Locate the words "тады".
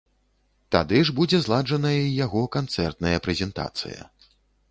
0.75-1.01